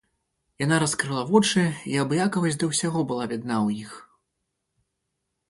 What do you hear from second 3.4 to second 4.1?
ў іх.